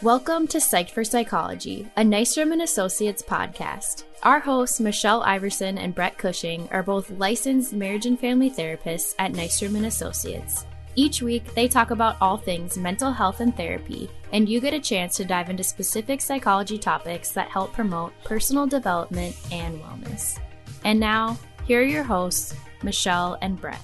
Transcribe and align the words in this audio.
Welcome 0.00 0.46
to 0.48 0.58
Psyched 0.58 0.90
for 0.90 1.02
Psychology, 1.02 1.90
a 1.96 2.02
Nystrom 2.02 2.52
and 2.52 2.62
Associates 2.62 3.20
podcast. 3.20 4.04
Our 4.22 4.38
hosts, 4.38 4.78
Michelle 4.78 5.24
Iversen 5.24 5.76
and 5.76 5.92
Brett 5.92 6.16
Cushing, 6.16 6.68
are 6.70 6.84
both 6.84 7.10
licensed 7.10 7.72
marriage 7.72 8.06
and 8.06 8.16
family 8.16 8.48
therapists 8.48 9.16
at 9.18 9.32
Nystrom 9.32 9.74
and 9.74 9.86
Associates. 9.86 10.66
Each 10.94 11.20
week, 11.20 11.52
they 11.56 11.66
talk 11.66 11.90
about 11.90 12.14
all 12.20 12.36
things 12.36 12.78
mental 12.78 13.10
health 13.10 13.40
and 13.40 13.56
therapy, 13.56 14.08
and 14.32 14.48
you 14.48 14.60
get 14.60 14.72
a 14.72 14.78
chance 14.78 15.16
to 15.16 15.24
dive 15.24 15.50
into 15.50 15.64
specific 15.64 16.20
psychology 16.20 16.78
topics 16.78 17.32
that 17.32 17.48
help 17.48 17.72
promote 17.72 18.12
personal 18.22 18.68
development 18.68 19.34
and 19.50 19.80
wellness. 19.80 20.38
And 20.84 21.00
now, 21.00 21.36
here 21.64 21.80
are 21.80 21.84
your 21.84 22.04
hosts, 22.04 22.54
Michelle 22.84 23.36
and 23.42 23.60
Brett. 23.60 23.82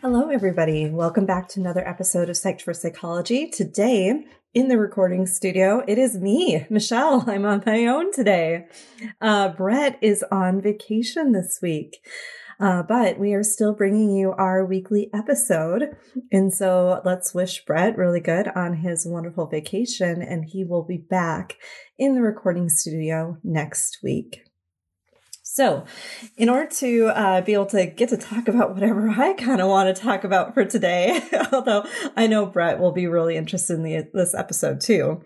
Hello, 0.00 0.30
everybody. 0.30 0.88
Welcome 0.88 1.26
back 1.26 1.48
to 1.48 1.60
another 1.60 1.86
episode 1.86 2.30
of 2.30 2.36
Psyched 2.36 2.62
for 2.62 2.72
Psychology. 2.72 3.50
Today, 3.50 4.24
in 4.52 4.68
the 4.68 4.78
recording 4.78 5.26
studio, 5.26 5.82
it 5.86 5.98
is 5.98 6.18
me, 6.18 6.66
Michelle. 6.68 7.24
I'm 7.28 7.44
on 7.44 7.62
my 7.64 7.86
own 7.86 8.12
today. 8.12 8.66
Uh, 9.20 9.48
Brett 9.48 9.98
is 10.02 10.24
on 10.30 10.60
vacation 10.60 11.32
this 11.32 11.60
week. 11.62 12.04
Uh, 12.58 12.82
but 12.82 13.18
we 13.18 13.32
are 13.32 13.42
still 13.42 13.72
bringing 13.72 14.14
you 14.14 14.32
our 14.32 14.66
weekly 14.66 15.08
episode. 15.14 15.96
And 16.30 16.52
so 16.52 17.00
let's 17.06 17.32
wish 17.32 17.64
Brett 17.64 17.96
really 17.96 18.20
good 18.20 18.48
on 18.48 18.74
his 18.74 19.06
wonderful 19.06 19.46
vacation. 19.46 20.20
And 20.20 20.44
he 20.44 20.64
will 20.64 20.84
be 20.84 20.98
back 20.98 21.56
in 21.98 22.14
the 22.14 22.20
recording 22.20 22.68
studio 22.68 23.38
next 23.42 24.00
week. 24.02 24.49
So, 25.52 25.84
in 26.36 26.48
order 26.48 26.70
to 26.76 27.08
uh, 27.08 27.40
be 27.40 27.54
able 27.54 27.66
to 27.66 27.84
get 27.84 28.10
to 28.10 28.16
talk 28.16 28.46
about 28.46 28.72
whatever 28.72 29.08
I 29.18 29.32
kind 29.32 29.60
of 29.60 29.66
want 29.68 29.94
to 29.94 30.00
talk 30.00 30.22
about 30.22 30.54
for 30.54 30.64
today, 30.64 31.20
although 31.52 31.84
I 32.16 32.28
know 32.28 32.46
Brett 32.46 32.78
will 32.78 32.92
be 32.92 33.08
really 33.08 33.36
interested 33.36 33.74
in 33.74 33.82
the, 33.82 34.08
this 34.14 34.32
episode 34.32 34.80
too, 34.80 35.24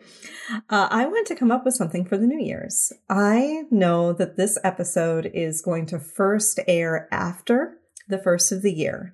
uh, 0.71 0.89
I 0.91 1.05
want 1.05 1.27
to 1.27 1.35
come 1.35 1.51
up 1.51 1.67
with 1.67 1.75
something 1.75 2.07
for 2.07 2.17
the 2.17 2.27
New 2.27 2.43
Year's. 2.43 2.91
I 3.11 3.65
know 3.71 4.15
that 4.15 4.39
this 4.39 4.59
episode 4.65 5.31
is 5.35 5.61
going 5.61 5.85
to 5.87 5.99
first 5.99 6.59
air 6.67 7.07
after 7.13 7.81
the 8.09 8.19
first 8.19 8.51
of 8.51 8.63
the 8.63 8.73
year, 8.73 9.13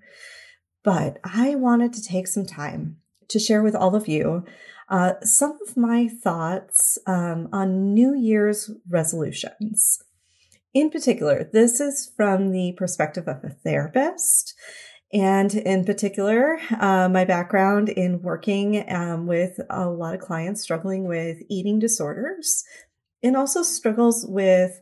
but 0.84 1.19
I 1.24 1.56
wanted 1.56 1.92
to 1.95 2.05
take 2.05 2.28
some 2.28 2.47
time 2.47 2.98
to 3.30 3.41
share 3.41 3.64
with 3.64 3.74
all 3.74 3.97
of 3.97 4.06
you 4.06 4.45
uh, 4.89 5.14
some 5.22 5.58
of 5.67 5.77
my 5.77 6.06
thoughts 6.06 6.98
um, 7.08 7.48
on 7.52 7.95
New 7.95 8.14
Year's 8.14 8.70
resolutions. 8.89 10.05
In 10.72 10.90
particular, 10.90 11.48
this 11.52 11.80
is 11.80 12.12
from 12.16 12.52
the 12.52 12.74
perspective 12.76 13.26
of 13.26 13.42
a 13.42 13.50
therapist. 13.50 14.54
And 15.12 15.52
in 15.52 15.84
particular, 15.84 16.60
uh, 16.78 17.08
my 17.08 17.24
background 17.24 17.88
in 17.88 18.22
working 18.22 18.84
um, 18.88 19.27
with 19.27 19.58
a 19.68 19.88
lot 19.88 20.14
of 20.14 20.20
clients 20.20 20.62
struggling 20.62 21.08
with 21.08 21.38
eating 21.48 21.80
disorders 21.80 22.64
and 23.22 23.36
also 23.36 23.62
struggles 23.64 24.24
with 24.28 24.80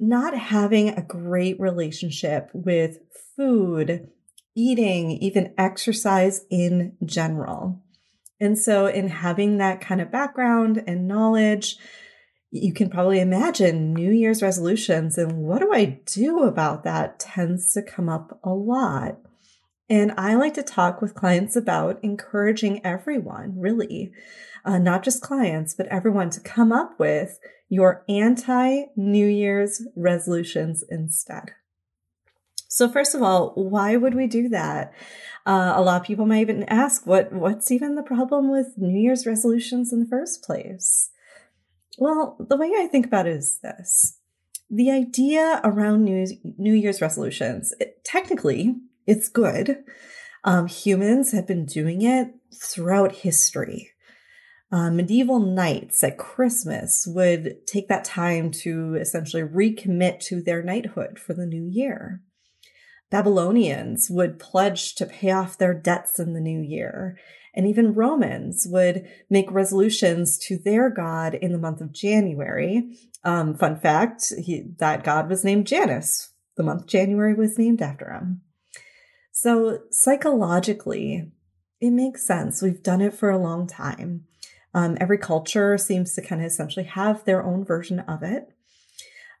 not 0.00 0.36
having 0.36 0.88
a 0.88 1.02
great 1.02 1.58
relationship 1.60 2.50
with 2.52 2.98
food, 3.36 4.08
eating, 4.56 5.12
even 5.12 5.54
exercise 5.56 6.44
in 6.50 6.96
general. 7.04 7.80
And 8.40 8.58
so, 8.58 8.86
in 8.86 9.08
having 9.08 9.58
that 9.58 9.80
kind 9.80 10.00
of 10.00 10.12
background 10.12 10.82
and 10.86 11.08
knowledge, 11.08 11.76
you 12.50 12.72
can 12.72 12.88
probably 12.88 13.20
imagine 13.20 13.92
New 13.92 14.10
Year's 14.10 14.42
resolutions 14.42 15.18
and 15.18 15.38
what 15.38 15.60
do 15.60 15.72
I 15.72 16.00
do 16.06 16.44
about 16.44 16.82
that 16.84 17.18
tends 17.18 17.72
to 17.74 17.82
come 17.82 18.08
up 18.08 18.40
a 18.42 18.50
lot. 18.50 19.18
And 19.90 20.12
I 20.16 20.34
like 20.34 20.54
to 20.54 20.62
talk 20.62 21.00
with 21.00 21.14
clients 21.14 21.56
about 21.56 21.98
encouraging 22.02 22.84
everyone, 22.84 23.54
really, 23.58 24.12
uh, 24.64 24.78
not 24.78 25.02
just 25.02 25.22
clients, 25.22 25.74
but 25.74 25.86
everyone 25.86 26.30
to 26.30 26.40
come 26.40 26.72
up 26.72 26.98
with 26.98 27.38
your 27.68 28.04
anti 28.08 28.86
New 28.96 29.26
Year's 29.26 29.82
resolutions 29.94 30.84
instead. 30.88 31.52
So 32.68 32.88
first 32.88 33.14
of 33.14 33.22
all, 33.22 33.52
why 33.54 33.96
would 33.96 34.14
we 34.14 34.26
do 34.26 34.48
that? 34.50 34.92
Uh, 35.46 35.72
a 35.74 35.82
lot 35.82 36.00
of 36.00 36.06
people 36.06 36.26
might 36.26 36.42
even 36.42 36.64
ask, 36.64 37.06
what 37.06 37.32
what's 37.32 37.70
even 37.70 37.94
the 37.94 38.02
problem 38.02 38.50
with 38.50 38.74
New 38.76 38.98
Year's 38.98 39.26
resolutions 39.26 39.92
in 39.92 40.00
the 40.00 40.06
first 40.06 40.42
place? 40.42 41.10
Well, 41.98 42.36
the 42.38 42.56
way 42.56 42.72
I 42.78 42.86
think 42.86 43.06
about 43.06 43.26
it 43.26 43.36
is 43.36 43.58
this. 43.58 44.18
The 44.70 44.90
idea 44.90 45.60
around 45.64 46.04
New, 46.04 46.72
Year's 46.72 47.00
resolutions, 47.00 47.74
it, 47.80 48.04
technically, 48.04 48.76
it's 49.06 49.28
good. 49.28 49.78
Um, 50.44 50.68
humans 50.68 51.32
have 51.32 51.46
been 51.46 51.66
doing 51.66 52.02
it 52.02 52.28
throughout 52.54 53.12
history. 53.12 53.90
Uh, 54.70 54.90
medieval 54.90 55.40
knights 55.40 56.04
at 56.04 56.18
Christmas 56.18 57.04
would 57.08 57.66
take 57.66 57.88
that 57.88 58.04
time 58.04 58.50
to 58.50 58.94
essentially 58.94 59.42
recommit 59.42 60.20
to 60.20 60.40
their 60.40 60.62
knighthood 60.62 61.18
for 61.18 61.34
the 61.34 61.46
new 61.46 61.64
year. 61.64 62.20
Babylonians 63.10 64.08
would 64.10 64.38
pledge 64.38 64.94
to 64.96 65.06
pay 65.06 65.30
off 65.32 65.58
their 65.58 65.74
debts 65.74 66.20
in 66.20 66.34
the 66.34 66.40
new 66.40 66.60
year 66.60 67.18
and 67.54 67.66
even 67.66 67.94
Romans 67.94 68.66
would 68.68 69.08
make 69.28 69.50
resolutions 69.50 70.38
to 70.38 70.58
their 70.58 70.90
god 70.90 71.34
in 71.34 71.52
the 71.52 71.58
month 71.58 71.80
of 71.80 71.92
January. 71.92 72.96
Um, 73.24 73.54
fun 73.54 73.78
fact, 73.78 74.32
he, 74.38 74.64
that 74.78 75.04
god 75.04 75.28
was 75.28 75.44
named 75.44 75.66
Janus. 75.66 76.30
The 76.56 76.62
month 76.62 76.86
January 76.86 77.34
was 77.34 77.58
named 77.58 77.82
after 77.82 78.10
him. 78.10 78.42
So 79.32 79.80
psychologically, 79.90 81.30
it 81.80 81.90
makes 81.90 82.26
sense. 82.26 82.60
We've 82.60 82.82
done 82.82 83.00
it 83.00 83.14
for 83.14 83.30
a 83.30 83.38
long 83.38 83.66
time. 83.66 84.24
Um, 84.74 84.98
every 85.00 85.18
culture 85.18 85.78
seems 85.78 86.14
to 86.14 86.22
kind 86.22 86.40
of 86.40 86.46
essentially 86.46 86.84
have 86.86 87.24
their 87.24 87.44
own 87.44 87.64
version 87.64 88.00
of 88.00 88.22
it. 88.22 88.52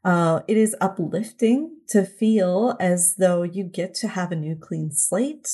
Uh, 0.04 0.40
it 0.46 0.56
is 0.56 0.76
uplifting 0.80 1.78
to 1.88 2.04
feel 2.04 2.76
as 2.78 3.16
though 3.16 3.42
you 3.42 3.64
get 3.64 3.94
to 3.94 4.08
have 4.08 4.30
a 4.30 4.36
new 4.36 4.56
clean 4.56 4.92
slate, 4.92 5.48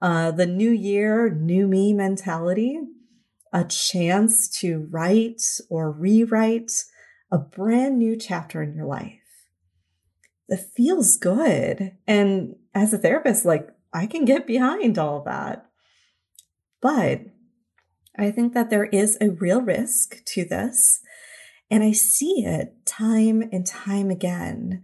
uh, 0.00 0.30
the 0.30 0.46
new 0.46 0.70
year, 0.70 1.30
new 1.30 1.66
me 1.66 1.92
mentality, 1.92 2.80
a 3.52 3.64
chance 3.64 4.48
to 4.60 4.88
write 4.90 5.42
or 5.68 5.90
rewrite 5.90 6.72
a 7.30 7.38
brand 7.38 7.98
new 7.98 8.16
chapter 8.16 8.62
in 8.62 8.74
your 8.74 8.86
life. 8.86 9.18
That 10.48 10.72
feels 10.74 11.16
good. 11.16 11.96
And 12.06 12.56
as 12.74 12.92
a 12.92 12.98
therapist, 12.98 13.44
like 13.44 13.68
I 13.92 14.06
can 14.06 14.24
get 14.24 14.46
behind 14.46 14.98
all 14.98 15.22
that. 15.24 15.66
But 16.80 17.22
I 18.18 18.30
think 18.30 18.54
that 18.54 18.70
there 18.70 18.86
is 18.86 19.16
a 19.20 19.30
real 19.30 19.60
risk 19.60 20.24
to 20.26 20.44
this. 20.44 21.00
And 21.70 21.84
I 21.84 21.92
see 21.92 22.44
it 22.44 22.84
time 22.84 23.48
and 23.52 23.66
time 23.66 24.10
again 24.10 24.82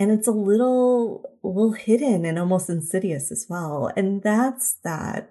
and 0.00 0.10
it's 0.10 0.26
a 0.26 0.32
little, 0.32 1.36
little 1.42 1.74
hidden 1.74 2.24
and 2.24 2.38
almost 2.38 2.70
insidious 2.70 3.30
as 3.30 3.46
well. 3.50 3.92
And 3.94 4.22
that's 4.22 4.76
that 4.82 5.28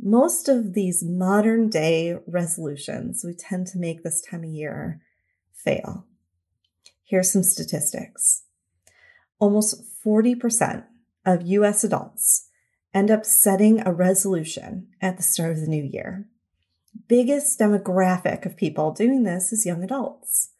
most 0.00 0.48
of 0.48 0.72
these 0.72 1.04
modern 1.04 1.68
day 1.68 2.16
resolutions 2.26 3.22
we 3.22 3.34
tend 3.34 3.66
to 3.68 3.78
make 3.78 4.02
this 4.02 4.22
time 4.22 4.42
of 4.42 4.48
year 4.48 5.02
fail. 5.54 6.06
Here's 7.04 7.30
some 7.30 7.42
statistics. 7.42 8.44
Almost 9.38 9.84
40% 10.02 10.84
of 11.26 11.46
US 11.46 11.84
adults 11.84 12.48
end 12.94 13.10
up 13.10 13.26
setting 13.26 13.86
a 13.86 13.92
resolution 13.92 14.88
at 15.02 15.18
the 15.18 15.22
start 15.22 15.52
of 15.52 15.60
the 15.60 15.66
new 15.66 15.84
year. 15.84 16.26
Biggest 17.06 17.60
demographic 17.60 18.46
of 18.46 18.56
people 18.56 18.92
doing 18.92 19.24
this 19.24 19.52
is 19.52 19.66
young 19.66 19.84
adults. 19.84 20.52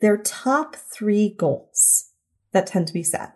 Their 0.00 0.16
top 0.16 0.76
three 0.76 1.34
goals 1.36 1.99
that 2.52 2.66
tend 2.66 2.86
to 2.88 2.92
be 2.92 3.02
set. 3.02 3.32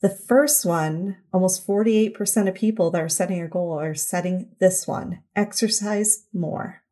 The 0.00 0.08
first 0.08 0.64
one, 0.64 1.18
almost 1.32 1.66
48% 1.66 2.48
of 2.48 2.54
people 2.54 2.90
that 2.90 3.02
are 3.02 3.08
setting 3.08 3.40
a 3.42 3.48
goal 3.48 3.78
are 3.78 3.94
setting 3.94 4.48
this 4.58 4.86
one 4.86 5.22
exercise 5.36 6.24
more. 6.32 6.82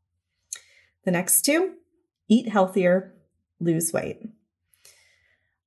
The 1.05 1.11
next 1.11 1.43
two, 1.43 1.75
eat 2.29 2.51
healthier, 2.51 3.15
lose 3.61 3.93
weight. 3.95 4.21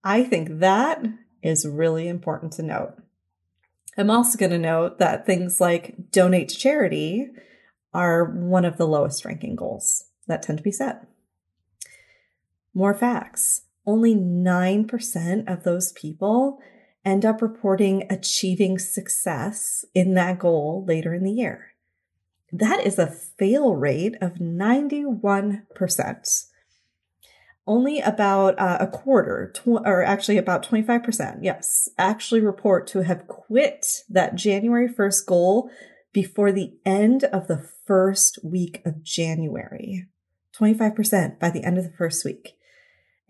I 0.04 0.24
think 0.24 0.60
that 0.60 1.04
is 1.42 1.68
really 1.68 2.08
important 2.08 2.54
to 2.54 2.64
note. 2.64 2.94
I'm 3.98 4.12
also 4.12 4.38
going 4.38 4.52
to 4.52 4.60
note 4.60 5.00
that 5.00 5.26
things 5.26 5.60
like 5.60 6.12
donate 6.12 6.50
to 6.50 6.58
charity 6.58 7.30
are 7.94 8.24
one 8.24 8.66
of 8.66 8.78
the 8.78 8.88
lowest 8.88 9.26
ranking 9.26 9.56
goals 9.56 10.06
that 10.28 10.44
tend 10.44 10.60
to 10.60 10.64
be 10.64 10.72
set. 10.72 11.08
More 12.74 12.94
facts 12.94 13.64
only 13.86 14.16
9% 14.16 15.52
of 15.52 15.64
those 15.64 15.92
people 15.94 16.60
end 17.04 17.26
up 17.26 17.42
reporting 17.42 18.06
achieving 18.10 18.78
success 18.78 19.84
in 19.94 20.14
that 20.14 20.40
goal 20.40 20.86
later 20.88 21.14
in 21.14 21.24
the 21.24 21.32
year. 21.32 21.74
That 22.52 22.86
is 22.86 23.00
a 23.00 23.08
fail 23.08 23.76
rate 23.76 24.16
of 24.22 24.34
91%. 24.34 26.46
Only 27.68 28.00
about 28.00 28.60
uh, 28.60 28.78
a 28.80 28.88
quarter, 28.88 29.52
tw- 29.54 29.86
or 29.86 30.04
actually 30.04 30.38
about 30.38 30.68
25%, 30.68 31.40
yes, 31.42 31.90
actually 31.98 32.42
report 32.42 32.88
to 32.88 33.04
have 33.04 33.28
quit 33.28 34.02
that 34.10 34.36
January 34.36 34.90
1st 34.90 35.26
goal 35.26 35.70
before 36.12 36.52
the 36.52 36.74
end 36.86 37.24
of 37.26 37.48
the 37.48 37.66
first 37.86 38.40
week 38.44 38.82
of 38.86 39.04
January. 39.04 40.08
25% 40.60 41.40
by 41.40 41.50
the 41.50 41.64
end 41.64 41.78
of 41.78 41.86
the 41.86 41.98
first 41.98 42.26
week. 42.26 42.56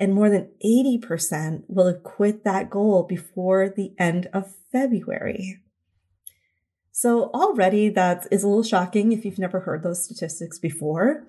And 0.01 0.15
more 0.15 0.31
than 0.31 0.50
80% 0.65 1.65
will 1.68 1.86
have 1.86 2.01
quit 2.01 2.44
that 2.44 2.71
goal 2.71 3.03
before 3.03 3.69
the 3.69 3.94
end 4.00 4.27
of 4.33 4.56
February. 4.71 5.62
So 6.92 7.25
already 7.36 7.88
that 7.89 8.25
is 8.31 8.44
a 8.44 8.48
little 8.48 8.63
shocking 8.63 9.12
if 9.12 9.24
you've 9.24 9.38
never 9.38 9.59
heard 9.59 9.83
those 9.83 10.03
statistics 10.03 10.57
before. 10.57 11.27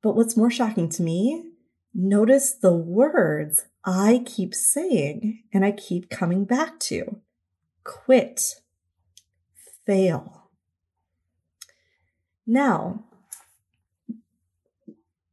But 0.00 0.14
what's 0.14 0.36
more 0.36 0.48
shocking 0.48 0.88
to 0.90 1.02
me, 1.02 1.50
notice 1.92 2.52
the 2.52 2.72
words 2.72 3.64
I 3.84 4.22
keep 4.24 4.54
saying 4.54 5.42
and 5.52 5.64
I 5.64 5.72
keep 5.72 6.08
coming 6.08 6.44
back 6.44 6.78
to. 6.80 7.20
Quit. 7.82 8.60
Fail. 9.86 10.50
Now, 12.46 13.07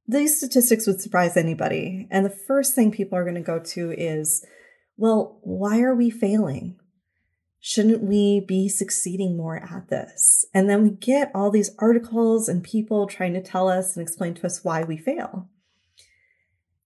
these 0.07 0.38
statistics 0.38 0.88
would 0.88 1.02
surprise 1.02 1.36
anybody. 1.36 2.07
And 2.12 2.25
the 2.25 2.30
first 2.30 2.75
thing 2.75 2.92
people 2.92 3.18
are 3.18 3.24
going 3.24 3.36
to 3.36 3.42
go 3.42 3.60
to 3.60 3.92
is, 3.92 4.46
well, 4.98 5.40
why 5.42 5.81
are 5.81 5.96
we 5.96 6.10
failing? 6.10 6.80
Shouldn't 7.60 8.04
we 8.04 8.42
be 8.48 8.69
succeeding 8.69 9.36
more 9.36 9.57
at 9.57 9.90
this? 9.90 10.46
And 10.54 10.69
then 10.69 10.84
we 10.84 10.92
get 10.92 11.31
all 11.34 11.50
these 11.50 11.72
articles 11.80 12.48
and 12.48 12.63
people 12.63 13.07
trying 13.07 13.34
to 13.34 13.42
tell 13.42 13.68
us 13.68 13.96
and 13.96 14.04
explain 14.04 14.36
to 14.36 14.46
us 14.46 14.63
why 14.63 14.84
we 14.84 14.98
fail. 14.98 15.50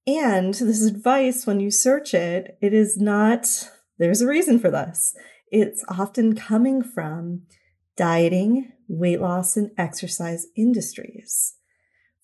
And 0.07 0.53
this 0.53 0.85
advice, 0.85 1.45
when 1.45 1.59
you 1.59 1.69
search 1.69 2.13
it, 2.13 2.57
it 2.61 2.73
is 2.73 2.97
not, 2.97 3.69
there's 3.97 4.21
a 4.21 4.27
reason 4.27 4.57
for 4.57 4.71
this. 4.71 5.13
It's 5.51 5.83
often 5.89 6.35
coming 6.35 6.81
from 6.81 7.43
dieting, 7.97 8.71
weight 8.87 9.19
loss, 9.19 9.57
and 9.57 9.71
exercise 9.77 10.47
industries. 10.55 11.55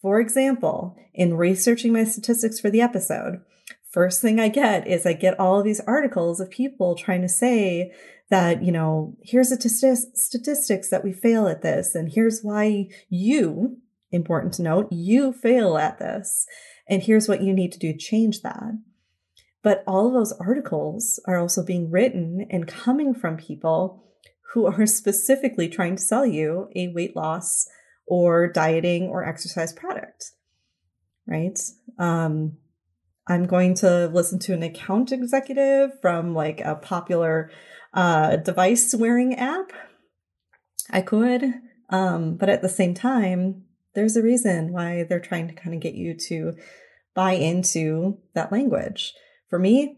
For 0.05 0.19
example, 0.19 0.95
in 1.15 1.35
researching 1.35 1.91
my 1.91 2.03
statistics 2.03 2.59
for 2.59 2.69
the 2.69 2.79
episode, 2.79 3.41
first 3.89 4.21
thing 4.21 4.39
I 4.39 4.49
get 4.49 4.87
is 4.87 5.03
I 5.03 5.13
get 5.13 5.39
all 5.39 5.57
of 5.57 5.65
these 5.65 5.79
articles 5.79 6.39
of 6.39 6.51
people 6.51 6.93
trying 6.93 7.23
to 7.23 7.27
say 7.27 7.91
that, 8.29 8.63
you 8.63 8.71
know, 8.71 9.17
here's 9.23 9.49
the 9.49 9.57
statistics 10.13 10.89
that 10.91 11.03
we 11.03 11.11
fail 11.11 11.47
at 11.47 11.63
this, 11.63 11.95
and 11.95 12.13
here's 12.13 12.41
why 12.43 12.89
you, 13.09 13.77
important 14.11 14.53
to 14.53 14.61
note, 14.61 14.89
you 14.91 15.33
fail 15.33 15.75
at 15.75 15.97
this, 15.97 16.45
and 16.87 17.01
here's 17.01 17.27
what 17.27 17.41
you 17.41 17.51
need 17.51 17.71
to 17.71 17.79
do 17.79 17.91
to 17.91 17.97
change 17.97 18.43
that. 18.43 18.79
But 19.63 19.83
all 19.87 20.05
of 20.05 20.13
those 20.13 20.33
articles 20.33 21.19
are 21.25 21.39
also 21.39 21.65
being 21.65 21.89
written 21.89 22.45
and 22.51 22.67
coming 22.67 23.15
from 23.15 23.37
people 23.37 24.03
who 24.53 24.67
are 24.67 24.85
specifically 24.85 25.67
trying 25.67 25.95
to 25.95 26.03
sell 26.03 26.27
you 26.27 26.69
a 26.75 26.89
weight 26.89 27.15
loss 27.15 27.65
or 28.07 28.47
dieting 28.47 29.07
or 29.07 29.23
exercise 29.23 29.73
product, 29.73 30.31
right? 31.27 31.59
Um, 31.97 32.57
I'm 33.27 33.47
going 33.47 33.73
to 33.75 34.07
listen 34.07 34.39
to 34.39 34.53
an 34.53 34.63
account 34.63 35.11
executive 35.11 35.99
from 36.01 36.35
like 36.35 36.61
a 36.61 36.75
popular 36.75 37.49
uh, 37.93 38.35
device 38.37 38.93
wearing 38.93 39.35
app. 39.35 39.71
I 40.91 41.01
could, 41.01 41.43
um, 41.89 42.35
but 42.35 42.49
at 42.49 42.61
the 42.61 42.69
same 42.69 42.93
time, 42.93 43.63
there's 43.95 44.15
a 44.15 44.21
reason 44.21 44.71
why 44.71 45.03
they're 45.03 45.19
trying 45.19 45.47
to 45.47 45.53
kind 45.53 45.73
of 45.73 45.81
get 45.81 45.95
you 45.95 46.15
to 46.27 46.53
buy 47.15 47.31
into 47.31 48.19
that 48.33 48.51
language. 48.51 49.13
For 49.49 49.57
me, 49.57 49.97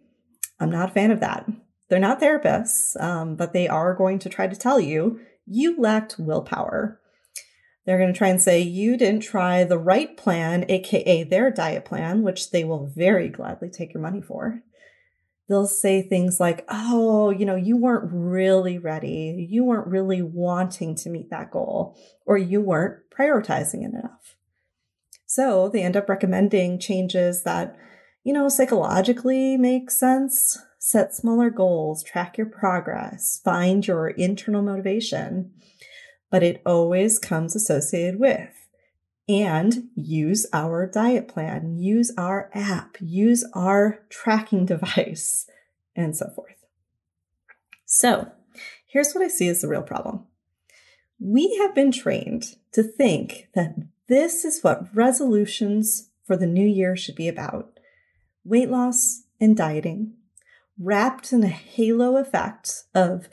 I'm 0.59 0.69
not 0.69 0.89
a 0.89 0.93
fan 0.93 1.11
of 1.11 1.19
that. 1.19 1.49
They're 1.89 1.99
not 1.99 2.21
therapists, 2.21 2.99
um, 3.01 3.35
but 3.35 3.53
they 3.53 3.67
are 3.67 3.95
going 3.95 4.19
to 4.19 4.29
try 4.29 4.47
to 4.47 4.55
tell 4.55 4.79
you 4.79 5.19
you 5.45 5.79
lacked 5.79 6.15
willpower. 6.19 6.99
They're 7.87 7.97
going 7.97 8.11
to 8.11 8.17
try 8.17 8.27
and 8.27 8.41
say 8.41 8.59
you 8.59 8.97
didn't 8.97 9.21
try 9.21 9.63
the 9.63 9.77
right 9.77 10.15
plan, 10.17 10.65
aka 10.69 11.23
their 11.23 11.49
diet 11.49 11.85
plan, 11.85 12.21
which 12.21 12.51
they 12.51 12.65
will 12.65 12.85
very 12.85 13.29
gladly 13.29 13.69
take 13.69 13.93
your 13.93 14.03
money 14.03 14.21
for. 14.21 14.61
They'll 15.47 15.67
say 15.67 16.01
things 16.01 16.37
like, 16.37 16.65
oh, 16.67 17.29
you 17.29 17.45
know, 17.45 17.55
you 17.55 17.77
weren't 17.77 18.09
really 18.11 18.77
ready. 18.77 19.47
You 19.49 19.63
weren't 19.63 19.87
really 19.87 20.21
wanting 20.21 20.95
to 20.95 21.09
meet 21.09 21.29
that 21.29 21.49
goal, 21.49 21.97
or 22.25 22.37
you 22.37 22.59
weren't 22.59 23.09
prioritizing 23.09 23.85
it 23.85 23.93
enough. 23.93 24.35
So 25.25 25.69
they 25.69 25.81
end 25.81 25.95
up 25.95 26.09
recommending 26.09 26.79
changes 26.79 27.43
that, 27.43 27.77
you 28.25 28.33
know, 28.33 28.49
psychologically 28.49 29.55
make 29.55 29.91
sense. 29.91 30.57
Set 30.77 31.15
smaller 31.15 31.49
goals, 31.49 32.03
track 32.03 32.37
your 32.37 32.47
progress, 32.47 33.39
find 33.45 33.87
your 33.87 34.09
internal 34.09 34.61
motivation 34.61 35.53
but 36.29 36.43
it 36.43 36.61
always 36.65 37.19
comes 37.19 37.55
associated 37.55 38.19
with. 38.19 38.67
And 39.29 39.89
use 39.95 40.45
our 40.53 40.87
diet 40.87 41.27
plan, 41.27 41.77
use 41.77 42.13
our 42.17 42.49
app, 42.53 42.95
use 43.01 43.45
our 43.53 44.05
tracking 44.09 44.65
device, 44.67 45.49
and 45.95 46.15
so 46.15 46.29
forth. 46.29 46.55
So, 47.85 48.31
here's 48.85 49.13
what 49.13 49.23
I 49.23 49.27
see 49.27 49.49
as 49.49 49.61
the 49.61 49.67
real 49.67 49.81
problem. 49.81 50.25
We 51.19 51.57
have 51.57 51.73
been 51.73 51.91
trained 51.91 52.55
to 52.73 52.83
think 52.83 53.47
that 53.53 53.75
this 54.07 54.45
is 54.45 54.61
what 54.61 54.95
resolutions 54.95 56.09
for 56.25 56.37
the 56.37 56.45
new 56.45 56.67
year 56.67 56.95
should 56.95 57.15
be 57.15 57.27
about 57.27 57.79
weight 58.43 58.69
loss 58.69 59.23
and 59.39 59.57
dieting, 59.57 60.13
wrapped 60.79 61.33
in 61.33 61.43
a 61.43 61.47
halo 61.47 62.17
effect 62.17 62.83
of 62.93 63.27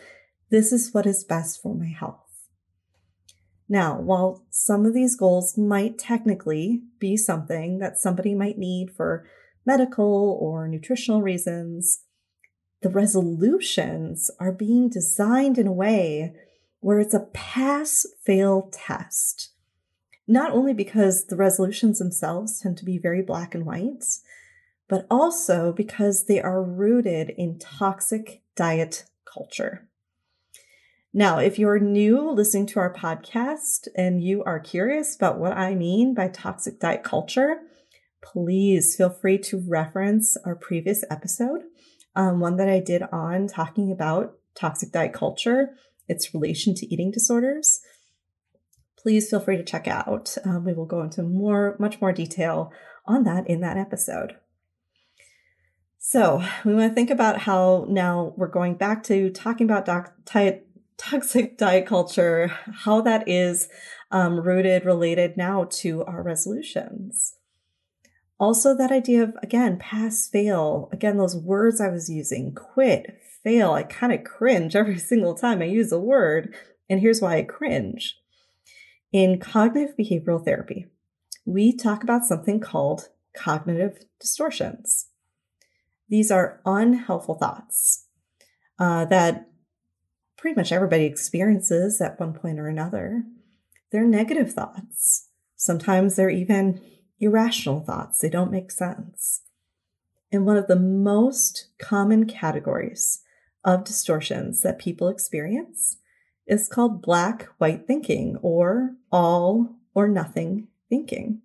this 0.51 0.73
is 0.73 0.93
what 0.93 1.07
is 1.07 1.25
best 1.25 1.63
for 1.63 1.75
my 1.75 1.87
health. 1.87 2.24
Now, 3.69 3.99
while 3.99 4.45
some 4.51 4.85
of 4.85 4.95
these 4.95 5.17
goals 5.17 5.57
might 5.57 5.99
technically 5.99 6.83
be 6.99 7.17
something 7.17 7.79
that 7.79 7.99
somebody 7.99 8.35
might 8.35 8.59
need 8.59 8.91
for 8.91 9.27
medical 9.65 10.39
or 10.41 10.69
nutritional 10.69 11.23
reasons, 11.23 12.03
the 12.83 12.91
resolutions 12.91 14.31
are 14.39 14.53
being 14.53 14.91
designed 14.91 15.57
in 15.57 15.67
a 15.67 15.73
way 15.73 16.35
where 16.81 17.01
it's 17.01 17.15
a 17.15 17.29
pass 17.33 18.05
fail 18.25 18.69
test. 18.71 19.53
Not 20.29 20.53
only 20.53 20.75
because 20.75 21.27
the 21.27 21.37
resolutions 21.37 21.99
themselves 21.99 22.61
tend 22.61 22.77
to 22.79 22.85
be 22.85 22.99
very 22.99 23.23
black 23.23 23.55
and 23.55 23.65
white, 23.65 24.05
but 24.89 25.07
also 25.11 25.73
because 25.73 26.27
they 26.27 26.41
are 26.41 26.63
rooted 26.63 27.31
in 27.31 27.59
toxic 27.59 28.43
diet 28.55 29.07
culture. 29.25 29.89
Now, 31.17 31.39
if 31.39 31.61
you're 31.61 31.79
new 31.79 32.29
listening 32.29 32.67
to 32.67 32.81
our 32.81 32.93
podcast 32.93 33.87
and 33.95 34.21
you 34.21 34.43
are 34.43 34.59
curious 34.59 35.15
about 35.15 35.39
what 35.39 35.53
I 35.53 35.77
mean 35.77 36.13
by 36.13 36.27
toxic 36.27 36.81
diet 36.81 37.05
culture, 37.05 37.61
please 38.21 38.97
feel 38.97 39.11
free 39.11 39.39
to 39.39 39.63
reference 39.69 40.37
our 40.45 40.57
previous 40.57 41.05
episode, 41.09 41.61
um, 42.17 42.41
one 42.41 42.57
that 42.57 42.69
I 42.69 42.81
did 42.81 43.05
on 43.13 43.47
talking 43.47 43.93
about 43.93 44.35
toxic 44.57 44.91
diet 44.91 45.13
culture, 45.13 45.77
its 46.09 46.35
relation 46.35 46.75
to 46.75 46.87
eating 46.93 47.13
disorders. 47.13 47.79
Please 48.99 49.31
feel 49.31 49.39
free 49.39 49.57
to 49.57 49.63
check 49.63 49.87
out. 49.87 50.37
Um, 50.45 50.65
we 50.65 50.73
will 50.73 50.85
go 50.85 51.01
into 51.01 51.23
more, 51.23 51.77
much 51.79 52.01
more 52.01 52.13
detail 52.13 52.73
on 53.07 53.23
that 53.23 53.49
in 53.49 53.61
that 53.61 53.77
episode. 53.77 54.35
So 55.99 56.43
we 56.65 56.75
want 56.75 56.91
to 56.91 56.95
think 56.95 57.11
about 57.11 57.39
how 57.39 57.87
now 57.89 58.35
we're 58.37 58.49
going 58.49 58.75
back 58.75 59.05
to 59.05 59.31
talking 59.31 59.65
about 59.65 59.87
doc- 59.87 60.13
diet 60.25 60.64
toxic 60.97 61.59
diet 61.59 61.87
culture, 61.87 62.49
how 62.85 63.01
that 63.01 63.29
is 63.29 63.69
um, 64.11 64.41
rooted, 64.41 64.85
related 64.85 65.37
now 65.37 65.65
to 65.65 66.05
our 66.05 66.23
resolutions. 66.23 67.37
Also, 68.39 68.77
that 68.77 68.91
idea 68.91 69.23
of, 69.23 69.35
again, 69.43 69.79
pass, 69.79 70.29
fail. 70.29 70.89
Again, 70.93 71.17
those 71.17 71.37
words 71.37 71.81
I 71.81 71.89
was 71.89 72.11
using 72.11 72.55
quit, 72.55 73.21
fail. 73.43 73.73
I 73.73 73.85
kind 73.85 74.13
of 74.13 74.25
cringe 74.25 74.75
every 74.77 74.99
single 74.99 75.35
time 75.35 75.63
I 75.63 75.67
use 75.67 75.93
a 75.93 76.01
word. 76.01 76.55
And 76.89 77.01
here's 77.01 77.21
why 77.21 77.37
I 77.37 77.43
cringe. 77.43 78.19
In 79.13 79.39
cognitive 79.39 79.97
behavioral 79.97 80.45
therapy, 80.45 80.87
we 81.47 81.75
talk 81.77 82.03
about 82.03 82.25
something 82.25 82.59
called 82.59 83.09
cognitive 83.37 84.05
distortions. 84.21 85.07
These 86.09 86.31
are 86.31 86.61
unhelpful 86.65 87.37
thoughts 87.37 88.07
uh, 88.79 89.05
that 89.07 89.49
pretty 90.45 90.61
much 90.61 90.73
everybody 90.73 91.07
experiences 91.07 92.03
at 92.03 92.21
one 92.21 92.35
point 92.35 92.59
or 92.59 92.69
another. 92.69 93.25
They're 93.91 94.05
negative 94.05 94.53
thoughts. 94.53 95.31
Sometimes 95.57 96.17
they're 96.17 96.29
even 96.29 96.83
irrational 97.19 97.81
thoughts. 97.81 98.19
They 98.19 98.29
don't 98.29 98.51
make 98.51 98.71
sense. 98.71 99.41
And 100.31 100.45
one 100.45 100.59
of 100.59 100.67
the 100.67 100.77
most 100.77 101.69
common 101.79 102.27
categories 102.27 103.23
of 103.65 103.85
distortions 103.85 104.61
that 104.61 104.79
people 104.79 105.09
experience 105.09 105.97
is 106.47 106.69
called 106.69 107.01
black 107.01 107.49
white 107.57 107.87
thinking 107.87 108.37
or 108.43 108.97
all 109.11 109.77
or 109.95 110.09
nothing 110.09 110.69
thinking. 110.91 111.41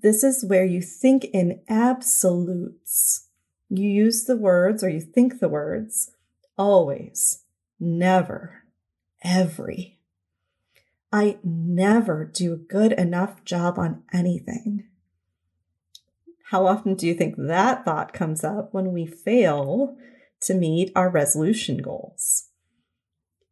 This 0.00 0.22
is 0.22 0.44
where 0.44 0.64
you 0.64 0.82
think 0.82 1.24
in 1.24 1.62
absolutes. 1.68 3.26
You 3.68 3.90
use 3.90 4.22
the 4.22 4.36
words 4.36 4.84
or 4.84 4.88
you 4.88 5.00
think 5.00 5.40
the 5.40 5.48
words 5.48 6.12
always, 6.56 7.42
never, 7.80 8.64
every. 9.22 9.98
I 11.12 11.38
never 11.42 12.24
do 12.24 12.52
a 12.52 12.56
good 12.56 12.92
enough 12.92 13.44
job 13.44 13.78
on 13.78 14.02
anything. 14.12 14.84
How 16.50 16.66
often 16.66 16.94
do 16.94 17.06
you 17.06 17.14
think 17.14 17.34
that 17.36 17.84
thought 17.84 18.12
comes 18.12 18.42
up 18.42 18.72
when 18.72 18.92
we 18.92 19.06
fail 19.06 19.96
to 20.42 20.54
meet 20.54 20.92
our 20.96 21.10
resolution 21.10 21.78
goals? 21.78 22.48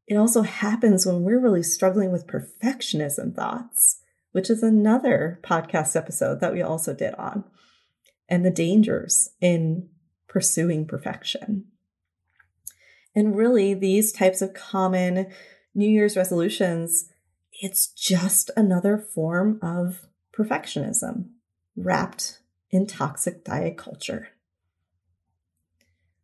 It 0.07 0.17
also 0.17 0.43
happens 0.43 1.05
when 1.05 1.23
we're 1.23 1.41
really 1.41 1.63
struggling 1.63 2.13
with 2.13 2.27
perfectionism 2.27 3.35
thoughts, 3.35 4.01
which 4.33 4.49
is 4.49 4.63
another 4.63 5.41
podcast 5.43 5.97
episode 5.97 6.41
that 6.41 6.53
we 6.53 6.63
also 6.63 6.95
did 6.95 7.15
on, 7.15 7.45
and 8.29 8.45
the 8.45 8.51
dangers 8.51 9.31
in 9.41 9.89
pursuing 10.29 10.87
perfection. 10.87 11.67
And 13.17 13.35
really, 13.35 13.75
these 13.75 14.13
types 14.13 14.43
of 14.43 14.55
common 14.55 15.33
New 15.75 15.89
Year's 15.89 16.17
resolutions 16.17 17.11
it's 17.61 17.89
just 17.89 18.51
another 18.57 18.99
form 18.99 19.59
of 19.63 20.07
perfectionism 20.37 21.31
wrapped 21.75 22.41
in 22.71 22.87
toxic 22.87 23.45
diet 23.45 23.79
culture. 23.79 24.29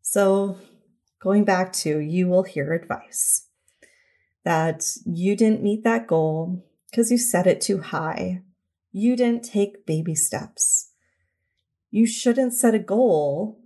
So, 0.03 0.59
going 1.21 1.45
back 1.45 1.73
to 1.75 1.99
you 1.99 2.29
will 2.29 2.43
hear 2.43 2.75
advice 2.75 3.49
that 4.45 4.85
you 5.07 5.37
didn't 5.37 5.63
meet 5.63 5.85
that 5.85 6.07
goal 6.07 6.67
because 6.91 7.11
you 7.11 7.17
set 7.17 7.47
it 7.47 7.61
too 7.61 7.81
high. 7.81 8.43
You 8.91 9.17
didn't 9.17 9.45
take 9.45 9.87
baby 9.87 10.15
steps. 10.15 10.91
You 11.91 12.07
shouldn't 12.07 12.53
set 12.53 12.75
a 12.75 12.79
goal 12.79 13.62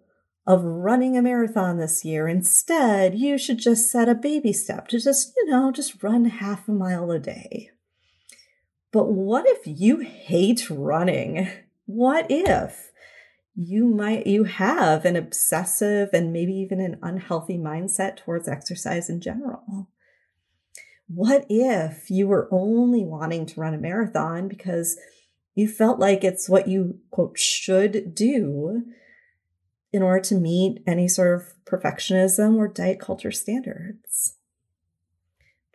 of 0.47 0.63
running 0.63 1.17
a 1.17 1.23
marathon 1.23 1.79
this 1.79 2.05
year. 2.05 2.29
Instead, 2.29 3.19
you 3.19 3.37
should 3.37 3.59
just 3.59 3.91
set 3.91 4.09
a 4.09 4.15
baby 4.15 4.53
step 4.53 4.89
to 4.89 5.01
just, 5.01 5.33
you 5.37 5.47
know, 5.47 5.73
just 5.73 6.03
run 6.03 6.27
half 6.27 6.69
a 6.69 6.73
mile 6.73 7.11
a 7.11 7.19
day. 7.19 7.71
But 8.93 9.11
what 9.11 9.45
if 9.47 9.61
you 9.65 9.99
hate 9.99 10.71
running? 10.71 11.49
What 11.87 12.27
if 12.31 12.93
you 13.55 13.87
might 13.87 14.27
you 14.27 14.45
have 14.45 15.05
an 15.05 15.17
obsessive 15.17 16.11
and 16.13 16.33
maybe 16.33 16.53
even 16.53 16.81
an 16.81 16.99
unhealthy 17.03 17.59
mindset 17.59 18.17
towards 18.17 18.49
exercise 18.49 19.11
in 19.11 19.21
general? 19.21 19.89
What 21.09 21.47
if 21.49 22.11
you 22.11 22.29
were 22.29 22.49
only 22.51 23.05
wanting 23.05 23.47
to 23.47 23.61
run 23.61 23.75
a 23.75 23.79
marathon 23.79 24.49
because 24.49 24.99
you 25.55 25.69
felt 25.69 25.99
like 25.99 26.23
it's 26.23 26.49
what 26.49 26.69
you 26.69 26.99
quote 27.11 27.39
should 27.39 28.15
do 28.15 28.85
in 29.97 30.03
order 30.03 30.21
to 30.21 30.35
meet 30.35 30.83
any 30.87 31.09
sort 31.09 31.35
of 31.35 31.55
perfectionism 31.65 32.57
or 32.57 32.69
diet 32.69 33.01
culture 33.01 33.33
standards. 33.33 34.37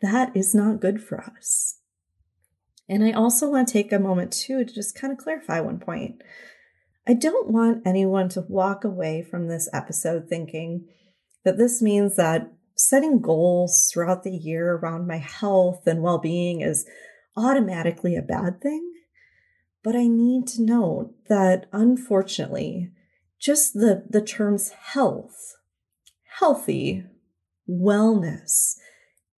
That 0.02 0.36
is 0.36 0.54
not 0.54 0.80
good 0.80 1.04
for 1.04 1.22
us. 1.22 1.80
And 2.88 3.04
I 3.04 3.12
also 3.12 3.50
want 3.50 3.68
to 3.68 3.74
take 3.74 3.92
a 3.92 4.00
moment 4.00 4.32
too 4.32 4.64
to 4.64 4.74
just 4.74 4.96
kind 4.96 5.12
of 5.12 5.18
clarify 5.18 5.60
one 5.60 5.80
point. 5.80 6.22
I 7.08 7.14
don't 7.14 7.50
want 7.50 7.82
anyone 7.86 8.30
to 8.30 8.46
walk 8.48 8.84
away 8.84 9.24
from 9.24 9.48
this 9.48 9.68
episode 9.74 10.30
thinking 10.30 10.88
that 11.44 11.58
this 11.58 11.82
means 11.82 12.16
that 12.18 12.54
setting 12.76 13.22
goals 13.22 13.90
throughout 13.92 14.24
the 14.24 14.32
year 14.32 14.74
around 14.74 15.08
my 15.08 15.18
health 15.18 15.88
and 15.88 16.04
well 16.04 16.20
being 16.20 16.62
is 16.62 16.86
automatically 17.36 18.16
a 18.16 18.22
bad 18.22 18.62
thing. 18.62 18.92
But 19.84 19.96
I 19.96 20.06
need 20.08 20.48
to 20.50 20.62
note 20.62 21.16
that 21.28 21.66
unfortunately, 21.72 22.92
just 23.42 23.74
the, 23.74 24.06
the 24.10 24.22
terms 24.22 24.70
health, 24.70 25.56
healthy, 26.40 27.06
wellness, 27.70 28.76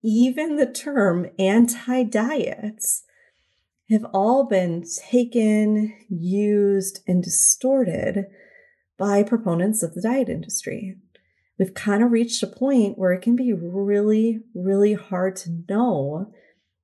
even 0.04 0.58
the 0.58 0.70
term 0.70 1.28
anti 1.40 2.04
diets 2.04 3.04
have 3.90 4.06
all 4.14 4.46
been 4.46 4.84
taken, 5.10 5.94
used, 6.10 7.00
and 7.08 7.24
distorted 7.24 8.26
by 8.98 9.24
proponents 9.24 9.84
of 9.84 9.94
the 9.94 10.02
diet 10.02 10.30
industry. 10.30 10.96
We've 11.58 11.74
kind 11.74 12.04
of 12.04 12.12
reached 12.12 12.44
a 12.44 12.48
point 12.48 12.98
where 12.98 13.14
it 13.14 13.22
can 13.22 13.36
be 13.36 13.54
really, 13.54 14.42
really 14.56 14.94
hard 14.94 15.36
to 15.38 15.64
know 15.70 16.32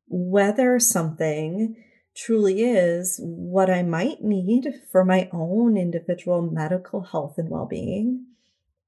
whether 0.07 0.79
something 0.79 1.75
truly 2.19 2.63
is 2.63 3.19
what 3.23 3.69
I 3.69 3.81
might 3.83 4.21
need 4.21 4.67
for 4.91 5.05
my 5.05 5.29
own 5.31 5.77
individual 5.77 6.41
medical 6.41 7.01
health 7.01 7.37
and 7.37 7.49
well 7.49 7.65
being, 7.65 8.25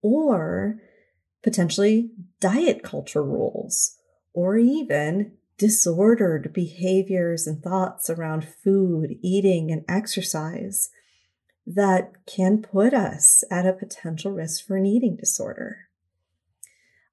or 0.02 0.82
potentially 1.42 2.12
diet 2.40 2.84
culture 2.84 3.24
rules, 3.24 3.98
or 4.34 4.58
even 4.58 5.34
disordered 5.58 6.52
behaviors 6.54 7.48
and 7.48 7.64
thoughts 7.64 8.10
around 8.10 8.48
food, 8.64 9.16
eating, 9.22 9.72
and 9.72 9.86
exercise 9.88 10.90
that 11.66 12.12
can 12.26 12.62
put 12.62 12.94
us 12.94 13.44
at 13.52 13.66
a 13.66 13.74
potential 13.74 14.32
risk 14.32 14.66
for 14.66 14.76
an 14.76 14.86
eating 14.86 15.16
disorder. 15.16 15.88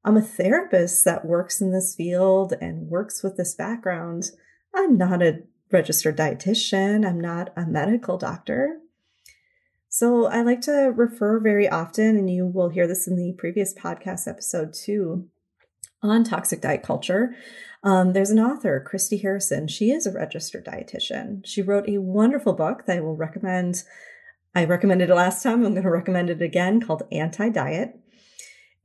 I'm 0.05 0.17
a 0.17 0.23
therapist 0.23 1.05
that 1.05 1.27
works 1.27 1.61
in 1.61 1.73
this 1.73 1.95
field 1.95 2.55
and 2.61 2.89
works 2.89 3.23
with 3.23 3.37
this 3.37 3.55
background. 3.55 4.31
I'm 4.75 4.97
not 4.97 5.23
a 5.23 5.43
registered 5.71 6.17
dietitian. 6.17 7.07
I'm 7.07 7.21
not 7.21 7.53
a 7.57 7.67
medical 7.67 8.19
doctor. 8.19 8.79
So 9.89 10.27
I 10.27 10.43
like 10.43 10.61
to 10.63 10.93
refer 10.95 11.41
very 11.41 11.69
often, 11.69 12.17
and 12.17 12.31
you 12.31 12.47
will 12.47 12.69
hear 12.69 12.87
this 12.87 13.09
in 13.09 13.17
the 13.17 13.35
previous 13.39 13.75
podcast 13.75 14.29
episode 14.29 14.75
too, 14.75 15.29
on 16.03 16.25
toxic 16.25 16.61
diet 16.61 16.83
culture. 16.83 17.35
Um, 17.83 18.13
there's 18.13 18.31
an 18.31 18.39
author, 18.39 18.81
Christy 18.85 19.19
Harrison. 19.19 19.69
She 19.69 19.91
is 19.91 20.07
a 20.07 20.13
registered 20.13 20.65
dietitian. 20.65 21.47
She 21.47 21.63
wrote 21.63 21.89
a 21.89 21.99
wonderful 21.99 22.53
book 22.53 22.87
that 22.87 22.99
I 22.99 23.01
will 23.01 23.17
recommend. 23.17 23.83
I 24.55 24.65
recommended 24.65 25.11
it 25.11 25.15
last 25.15 25.43
time. 25.43 25.65
I'm 25.65 25.73
going 25.73 25.83
to 25.83 25.91
recommend 25.91 26.31
it 26.31 26.43
again 26.43 26.81
called 26.81 27.05
Anti 27.13 27.49
Diet. 27.51 27.99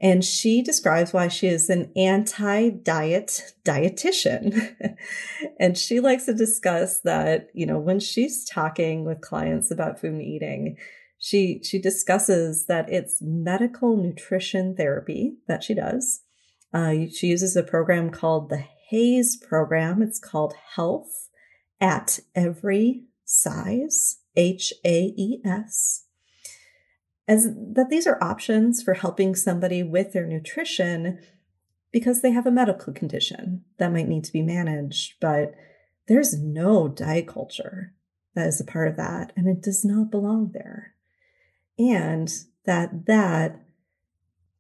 And 0.04 0.22
she 0.26 0.62
describes 0.62 1.14
why 1.14 1.30
she 1.30 1.48
is 1.48 1.70
an 1.70 1.90
anti 1.96 2.70
diet 2.70 3.54
dietitian. 3.64 4.98
and 5.60 5.78
she 5.78 6.02
likes 6.02 6.26
to 6.26 6.34
discuss 6.34 7.00
that, 7.00 7.48
you 7.54 7.66
know, 7.66 7.80
when 7.80 8.02
she's 8.02 8.44
talking 8.44 9.06
with 9.06 9.22
clients 9.22 9.72
about 9.72 10.02
food 10.02 10.16
and 10.16 10.22
eating, 10.22 10.76
she, 11.18 11.62
she 11.64 11.80
discusses 11.80 12.66
that 12.66 12.92
it's 12.92 13.22
medical 13.22 13.96
nutrition 13.96 14.76
therapy 14.76 15.38
that 15.48 15.64
she 15.64 15.74
does. 15.74 16.20
Uh, 16.74 17.08
she 17.10 17.28
uses 17.28 17.56
a 17.56 17.64
program 17.64 18.10
called 18.10 18.50
the 18.50 18.66
HAES 18.90 19.38
program. 19.38 20.02
It's 20.02 20.20
called 20.20 20.54
Health 20.76 21.30
at 21.80 22.20
Every 22.36 23.06
Size, 23.24 24.18
H 24.36 24.74
A 24.84 25.14
E 25.16 25.42
S 25.46 26.03
as 27.28 27.46
that 27.56 27.88
these 27.90 28.06
are 28.06 28.22
options 28.24 28.82
for 28.82 28.96
helping 28.96 29.36
somebody 29.36 29.82
with 29.82 30.14
their 30.14 30.26
nutrition 30.26 31.20
because 31.92 32.22
they 32.22 32.32
have 32.32 32.46
a 32.46 32.52
medical 32.52 32.92
condition 32.92 33.64
that 33.78 33.92
might 33.92 34.08
need 34.08 34.24
to 34.26 34.34
be 34.34 34.42
managed, 34.42 35.16
but 35.22 35.54
there's 36.08 36.38
no 36.38 36.88
diet 36.88 37.28
culture 37.28 37.94
that 38.36 38.48
is 38.48 38.60
a 38.60 38.66
part 38.66 38.88
of 38.88 38.98
that 38.98 39.32
and 39.38 39.48
it 39.48 39.62
does 39.62 39.86
not 39.86 40.12
belong 40.12 40.52
there. 40.54 40.96
And 41.78 42.32
that 42.66 43.06
that 43.06 43.62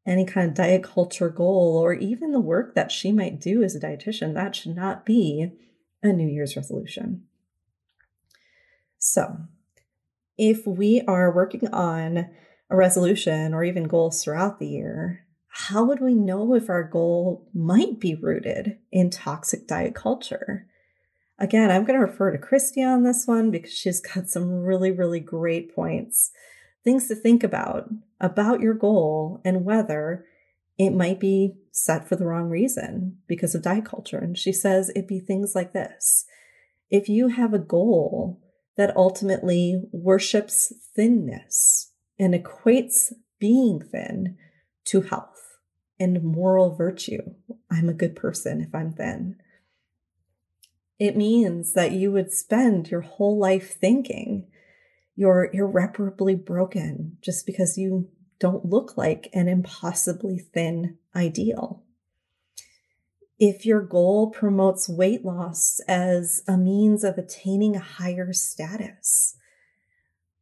any 0.05 0.25
kind 0.25 0.48
of 0.48 0.53
diet 0.53 0.84
culture 0.84 1.29
goal 1.29 1.77
or 1.77 1.93
even 1.93 2.32
the 2.32 2.39
work 2.39 2.75
that 2.75 2.91
she 2.91 3.12
might 3.12 3.39
do 3.39 3.63
as 3.63 3.75
a 3.75 3.79
dietitian, 3.79 4.34
that 4.34 4.55
should 4.55 4.75
not 4.75 5.05
be 5.05 5.51
a 6.01 6.12
New 6.12 6.27
Year's 6.27 6.55
resolution. 6.55 7.24
So, 9.00 9.38
if 10.38 10.65
we 10.67 11.01
are 11.08 11.34
working 11.34 11.67
on 11.70 12.29
a 12.70 12.75
resolution 12.75 13.53
or 13.53 13.63
even 13.63 13.84
goals 13.84 14.24
throughout 14.24 14.60
the 14.60 14.67
year, 14.67 15.25
how 15.48 15.84
would 15.84 16.00
we 16.00 16.15
know 16.15 16.55
if 16.55 16.70
our 16.70 16.84
goal 16.84 17.48
might 17.53 18.00
be 18.00 18.15
rooted 18.15 18.79
in 18.91 19.10
toxic 19.12 19.67
diet 19.67 19.93
culture? 19.93 20.67
Again, 21.38 21.70
I'm 21.70 21.84
going 21.84 22.00
to 22.00 22.05
refer 22.05 22.32
to 22.32 22.38
Christy 22.38 22.84
on 22.84 23.03
this 23.03 23.27
one 23.27 23.51
because 23.51 23.74
she's 23.74 24.01
got 24.01 24.29
some 24.29 24.50
really, 24.50 24.91
really 24.91 25.20
great 25.20 25.75
points. 25.75 26.32
Things 26.84 27.08
to 27.08 27.15
think 27.15 27.43
about 27.43 27.89
about 28.20 28.62
your 28.62 28.74
goal 28.74 29.41
and 29.46 29.63
whether 29.63 30.25
it 30.77 30.91
might 30.91 31.20
be 31.20 31.53
set 31.72 32.08
for 32.08 32.15
the 32.15 32.25
wrong 32.25 32.50
reason 32.50 33.17
because 33.27 33.53
of 33.53 33.62
diet 33.62 33.86
culture. 33.86 34.17
And 34.17 34.38
she 34.38 34.51
says 34.51 34.89
it'd 34.89 35.08
be 35.08 35.20
things 35.20 35.53
like 35.53 35.74
this. 35.74 36.25
If 36.89 37.10
you 37.10 37.27
have 37.27 37.53
a 37.53 37.60
goal 37.60 38.41
that 38.75 38.96
ultimately 38.96 39.84
worships 39.91 40.74
thinness, 40.96 41.91
and 42.24 42.34
equates 42.34 43.12
being 43.38 43.82
thin 43.82 44.38
to 44.86 45.01
health 45.01 45.58
and 46.00 46.24
moral 46.24 46.74
virtue. 46.74 47.36
I'm 47.70 47.89
a 47.89 47.94
good 47.94 48.15
person 48.15 48.62
if 48.62 48.74
I'm 48.74 48.94
thin. 48.94 49.36
It 51.00 51.18
means 51.18 51.74
that 51.74 51.92
you 51.92 52.12
would 52.13 52.32
spend 52.32 52.89
your 52.89 53.01
whole 53.01 53.38
life 53.38 53.75
thinking 53.75 54.48
you're 55.15 55.50
irreparably 55.53 56.36
broken 56.36 57.18
just 57.22 57.46
because 57.46 57.77
you 57.77 58.10
don't 58.39 58.65
look 58.65 58.98
like 58.98 59.30
an 59.34 59.48
impossibly 59.48 60.38
thin 60.39 60.98
ideal. 61.15 61.84
if 63.39 63.65
your 63.65 63.82
goal 63.82 64.30
promotes 64.30 64.88
weight 64.88 65.25
loss 65.25 65.82
as 65.88 66.44
a 66.48 66.58
means 66.58 67.03
of 67.03 67.18
attaining 67.18 67.75
a 67.75 67.80
higher 67.80 68.32
status, 68.32 69.36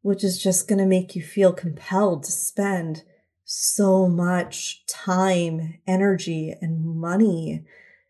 which 0.02 0.24
is 0.24 0.42
just 0.42 0.68
going 0.68 0.80
to 0.80 0.86
make 0.86 1.16
you 1.16 1.22
feel 1.22 1.54
compelled 1.54 2.24
to 2.24 2.32
spend 2.32 3.04
so 3.44 4.08
much 4.08 4.86
time, 4.88 5.80
energy, 5.86 6.56
and 6.62 6.86
money 6.86 7.66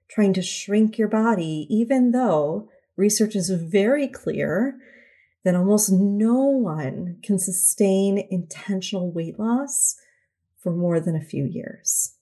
trying 0.10 0.34
to 0.34 0.42
shrink 0.42 0.98
your 0.98 1.08
body, 1.08 1.66
even 1.70 2.12
though 2.12 2.70
research 2.96 3.36
is 3.36 3.50
very 3.50 4.08
clear 4.08 4.78
that 5.44 5.56
almost 5.56 5.92
no 5.92 6.36
one 6.44 7.18
can 7.24 7.40
sustain 7.40 8.28
intentional 8.30 9.12
weight 9.12 9.40
loss 9.40 9.96
for 10.60 10.72
more 10.72 11.00
than 11.00 11.16
a 11.16 11.24
few 11.24 11.44
years. 11.46 12.16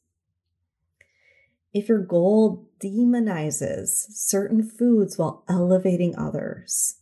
If 1.73 1.89
your 1.89 1.99
goal 1.99 2.67
demonizes 2.81 3.89
certain 4.11 4.63
foods 4.63 5.17
while 5.17 5.43
elevating 5.49 6.15
others, 6.17 6.99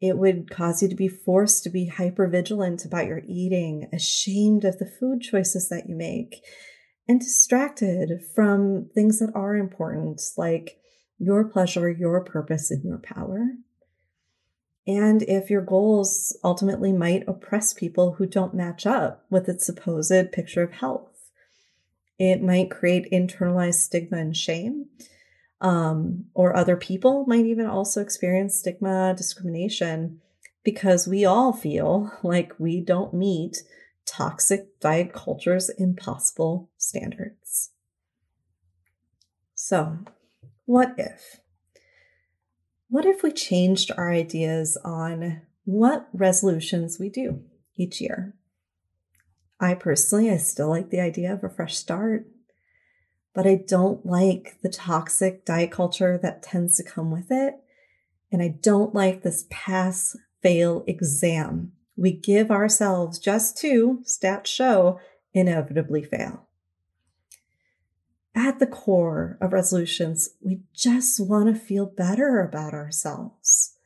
it 0.00 0.16
would 0.16 0.50
cause 0.50 0.82
you 0.82 0.88
to 0.88 0.94
be 0.94 1.08
forced 1.08 1.62
to 1.64 1.70
be 1.70 1.86
hyper 1.86 2.26
vigilant 2.26 2.84
about 2.84 3.06
your 3.06 3.22
eating, 3.26 3.88
ashamed 3.92 4.64
of 4.64 4.78
the 4.78 4.86
food 4.86 5.20
choices 5.20 5.68
that 5.68 5.88
you 5.88 5.94
make, 5.94 6.42
and 7.06 7.20
distracted 7.20 8.20
from 8.34 8.88
things 8.94 9.18
that 9.18 9.32
are 9.34 9.56
important, 9.56 10.22
like 10.36 10.78
your 11.18 11.44
pleasure, 11.44 11.90
your 11.90 12.24
purpose, 12.24 12.70
and 12.70 12.82
your 12.82 12.98
power. 12.98 13.48
And 14.86 15.22
if 15.24 15.50
your 15.50 15.60
goals 15.60 16.36
ultimately 16.42 16.92
might 16.92 17.28
oppress 17.28 17.74
people 17.74 18.14
who 18.14 18.26
don't 18.26 18.54
match 18.54 18.86
up 18.86 19.26
with 19.28 19.48
its 19.48 19.66
supposed 19.66 20.32
picture 20.32 20.62
of 20.62 20.72
health, 20.72 21.30
it 22.18 22.42
might 22.42 22.70
create 22.70 23.10
internalized 23.12 23.80
stigma 23.80 24.18
and 24.18 24.36
shame. 24.36 24.86
Um, 25.60 26.26
or 26.32 26.56
other 26.56 26.76
people 26.76 27.26
might 27.26 27.44
even 27.44 27.66
also 27.66 28.00
experience 28.00 28.56
stigma, 28.56 29.14
discrimination, 29.14 30.20
because 30.64 31.06
we 31.06 31.24
all 31.24 31.52
feel 31.52 32.12
like 32.22 32.52
we 32.58 32.80
don't 32.80 33.14
meet 33.14 33.58
toxic 34.06 34.80
diet 34.80 35.12
culture's 35.12 35.68
impossible 35.70 36.70
standards. 36.76 37.70
So, 39.54 39.98
what 40.64 40.94
if? 40.96 41.40
What 42.88 43.04
if 43.04 43.22
we 43.22 43.30
changed 43.30 43.92
our 43.96 44.10
ideas 44.10 44.76
on 44.84 45.42
what 45.64 46.08
resolutions 46.12 46.98
we 46.98 47.08
do 47.08 47.42
each 47.76 48.00
year? 48.00 48.34
I 49.60 49.74
personally, 49.74 50.30
I 50.30 50.38
still 50.38 50.68
like 50.68 50.90
the 50.90 51.00
idea 51.00 51.32
of 51.32 51.44
a 51.44 51.50
fresh 51.50 51.76
start, 51.76 52.26
but 53.34 53.46
I 53.46 53.56
don't 53.66 54.04
like 54.04 54.58
the 54.62 54.68
toxic 54.68 55.44
diet 55.44 55.70
culture 55.70 56.18
that 56.22 56.42
tends 56.42 56.76
to 56.76 56.84
come 56.84 57.10
with 57.10 57.30
it. 57.30 57.54
And 58.32 58.42
I 58.42 58.48
don't 58.48 58.94
like 58.94 59.22
this 59.22 59.46
pass 59.50 60.16
fail 60.42 60.84
exam 60.86 61.72
we 61.96 62.12
give 62.12 62.50
ourselves 62.50 63.18
just 63.18 63.58
to, 63.58 64.02
stats 64.04 64.46
show, 64.46 65.00
inevitably 65.34 66.02
fail 66.02 66.46
at 68.34 68.58
the 68.58 68.66
core 68.66 69.36
of 69.40 69.52
resolutions, 69.52 70.30
we 70.40 70.60
just 70.74 71.20
want 71.20 71.52
to 71.52 71.60
feel 71.60 71.86
better 71.86 72.40
about 72.40 72.72
ourselves. 72.74 73.76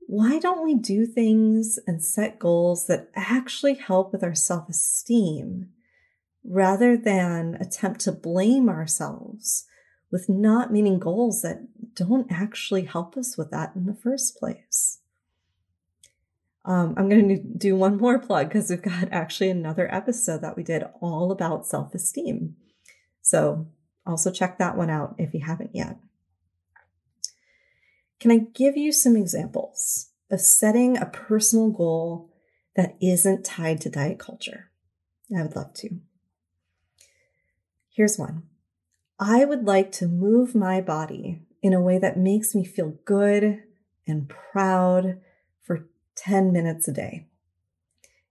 Why 0.00 0.38
don't 0.38 0.64
we 0.64 0.74
do 0.74 1.06
things 1.06 1.78
and 1.86 2.02
set 2.02 2.38
goals 2.38 2.86
that 2.86 3.10
actually 3.14 3.74
help 3.74 4.12
with 4.12 4.24
our 4.24 4.34
self 4.34 4.68
esteem 4.68 5.68
rather 6.44 6.96
than 6.96 7.56
attempt 7.60 8.00
to 8.00 8.12
blame 8.12 8.68
ourselves 8.68 9.66
with 10.10 10.28
not 10.28 10.72
meeting 10.72 10.98
goals 10.98 11.42
that 11.42 11.66
don't 11.94 12.30
actually 12.30 12.84
help 12.84 13.16
us 13.16 13.36
with 13.36 13.50
that 13.50 13.72
in 13.76 13.86
the 13.86 13.94
first 13.94 14.36
place? 14.36 14.98
Um, 16.64 16.94
I'm 16.96 17.08
going 17.08 17.28
to 17.28 17.36
do 17.38 17.74
one 17.74 17.96
more 17.96 18.18
plug 18.18 18.48
because 18.48 18.70
we've 18.70 18.82
got 18.82 19.08
actually 19.10 19.50
another 19.50 19.92
episode 19.92 20.42
that 20.42 20.56
we 20.56 20.62
did 20.62 20.84
all 21.00 21.32
about 21.32 21.66
self 21.66 21.94
esteem. 21.94 22.56
So 23.22 23.66
also 24.06 24.30
check 24.30 24.58
that 24.58 24.76
one 24.76 24.90
out 24.90 25.14
if 25.18 25.34
you 25.34 25.40
haven't 25.44 25.74
yet. 25.74 25.98
Can 28.18 28.30
I 28.30 28.38
give 28.54 28.76
you 28.76 28.92
some 28.92 29.16
examples 29.16 30.10
of 30.30 30.40
setting 30.40 30.98
a 30.98 31.06
personal 31.06 31.70
goal 31.70 32.30
that 32.76 32.96
isn't 33.00 33.44
tied 33.44 33.80
to 33.80 33.90
diet 33.90 34.18
culture? 34.18 34.70
I 35.36 35.42
would 35.42 35.56
love 35.56 35.72
to. 35.74 35.90
Here's 38.00 38.18
one. 38.18 38.44
I 39.18 39.44
would 39.44 39.66
like 39.66 39.92
to 39.92 40.08
move 40.08 40.54
my 40.54 40.80
body 40.80 41.42
in 41.60 41.74
a 41.74 41.82
way 41.82 41.98
that 41.98 42.16
makes 42.16 42.54
me 42.54 42.64
feel 42.64 42.94
good 43.04 43.62
and 44.06 44.26
proud 44.26 45.20
for 45.60 45.86
10 46.16 46.50
minutes 46.50 46.88
a 46.88 46.94
day. 46.94 47.26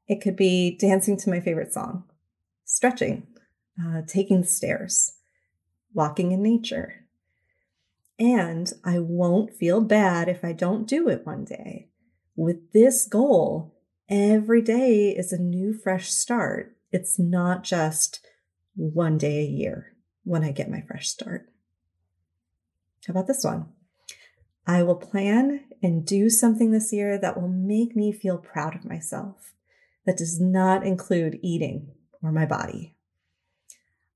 It 0.07 0.21
could 0.21 0.35
be 0.35 0.75
dancing 0.75 1.17
to 1.17 1.29
my 1.29 1.39
favorite 1.39 1.71
song, 1.71 2.05
stretching, 2.65 3.27
uh, 3.79 4.01
taking 4.07 4.41
the 4.41 4.47
stairs, 4.47 5.17
walking 5.93 6.31
in 6.31 6.41
nature. 6.41 7.05
And 8.17 8.73
I 8.83 8.97
won't 8.97 9.53
feel 9.53 9.81
bad 9.81 10.27
if 10.27 10.43
I 10.43 10.51
don't 10.51 10.87
do 10.87 11.07
it 11.09 11.27
one 11.27 11.45
day. 11.45 11.89
With 12.35 12.71
this 12.73 13.05
goal, 13.05 13.75
every 14.09 14.63
day 14.63 15.09
is 15.09 15.31
a 15.31 15.39
new, 15.39 15.75
fresh 15.75 16.09
start. 16.09 16.75
It's 16.91 17.19
not 17.19 17.63
just 17.63 18.25
one 18.79 19.17
day 19.17 19.39
a 19.39 19.45
year 19.45 19.93
when 20.23 20.43
I 20.43 20.51
get 20.51 20.71
my 20.71 20.81
fresh 20.81 21.09
start. 21.09 21.49
How 23.05 23.11
about 23.11 23.27
this 23.27 23.43
one? 23.43 23.67
I 24.65 24.83
will 24.83 24.95
plan 24.95 25.65
and 25.83 26.05
do 26.05 26.29
something 26.29 26.71
this 26.71 26.93
year 26.93 27.17
that 27.17 27.39
will 27.39 27.49
make 27.49 27.95
me 27.95 28.13
feel 28.13 28.37
proud 28.37 28.75
of 28.75 28.85
myself. 28.85 29.53
That 30.05 30.17
does 30.17 30.39
not 30.39 30.85
include 30.85 31.39
eating 31.43 31.91
or 32.23 32.31
my 32.31 32.45
body. 32.45 32.95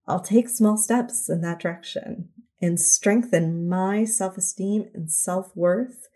I'll 0.08 0.22
take 0.22 0.50
small 0.50 0.78
steps 0.78 1.30
in 1.30 1.42
that 1.42 1.60
direction 1.60 2.30
and 2.62 2.80
strengthen 2.80 3.68
my 3.68 4.06
self 4.06 4.38
esteem 4.38 4.90
and 4.94 5.12
self 5.12 5.52
worth 5.56 6.08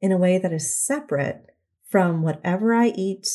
in 0.00 0.12
a 0.12 0.18
way 0.18 0.38
that 0.38 0.52
is 0.52 0.80
separate 0.80 1.46
from 1.88 2.22
whatever 2.22 2.72
I 2.72 2.88
eat 2.88 3.26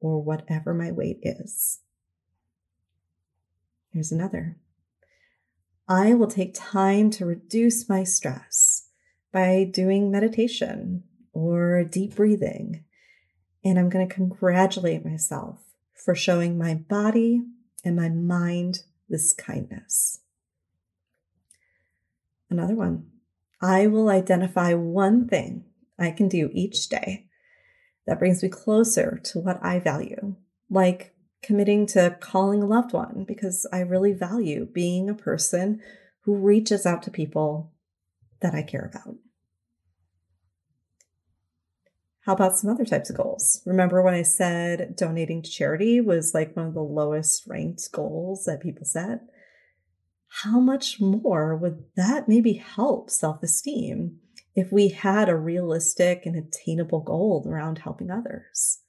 or 0.00 0.22
whatever 0.22 0.72
my 0.72 0.92
weight 0.92 1.18
is. 1.22 1.80
Here's 3.94 4.10
another. 4.10 4.56
I 5.86 6.14
will 6.14 6.26
take 6.26 6.52
time 6.52 7.10
to 7.10 7.24
reduce 7.24 7.88
my 7.88 8.02
stress 8.02 8.88
by 9.32 9.70
doing 9.72 10.10
meditation 10.10 11.04
or 11.32 11.84
deep 11.84 12.16
breathing. 12.16 12.82
And 13.64 13.78
I'm 13.78 13.88
going 13.88 14.06
to 14.06 14.12
congratulate 14.12 15.04
myself 15.04 15.60
for 15.94 16.16
showing 16.16 16.58
my 16.58 16.74
body 16.74 17.44
and 17.84 17.94
my 17.94 18.08
mind 18.08 18.80
this 19.08 19.32
kindness. 19.32 20.22
Another 22.50 22.74
one. 22.74 23.06
I 23.62 23.86
will 23.86 24.08
identify 24.08 24.74
one 24.74 25.28
thing 25.28 25.66
I 26.00 26.10
can 26.10 26.26
do 26.26 26.50
each 26.52 26.88
day 26.88 27.26
that 28.08 28.18
brings 28.18 28.42
me 28.42 28.48
closer 28.48 29.20
to 29.22 29.38
what 29.38 29.64
I 29.64 29.78
value, 29.78 30.34
like 30.68 31.13
committing 31.44 31.86
to 31.86 32.16
calling 32.20 32.62
a 32.62 32.66
loved 32.66 32.92
one 32.92 33.24
because 33.26 33.66
I 33.72 33.80
really 33.80 34.12
value 34.12 34.66
being 34.66 35.08
a 35.08 35.14
person 35.14 35.80
who 36.22 36.34
reaches 36.36 36.86
out 36.86 37.02
to 37.04 37.10
people 37.10 37.72
that 38.40 38.54
I 38.54 38.62
care 38.62 38.90
about. 38.92 39.16
How 42.24 42.32
about 42.32 42.56
some 42.56 42.70
other 42.70 42.86
types 42.86 43.10
of 43.10 43.16
goals? 43.16 43.60
Remember 43.66 44.02
when 44.02 44.14
I 44.14 44.22
said 44.22 44.96
donating 44.96 45.42
to 45.42 45.50
charity 45.50 46.00
was 46.00 46.32
like 46.32 46.56
one 46.56 46.66
of 46.66 46.74
the 46.74 46.80
lowest 46.80 47.46
ranked 47.46 47.92
goals 47.92 48.44
that 48.44 48.62
people 48.62 48.86
set? 48.86 49.20
How 50.42 50.58
much 50.58 51.00
more 51.00 51.54
would 51.54 51.84
that 51.96 52.26
maybe 52.26 52.54
help 52.54 53.10
self 53.10 53.42
esteem 53.42 54.20
if 54.56 54.72
we 54.72 54.88
had 54.88 55.28
a 55.28 55.36
realistic 55.36 56.24
and 56.24 56.34
attainable 56.34 57.00
goal 57.00 57.44
around 57.46 57.78
helping 57.80 58.10
others? 58.10 58.80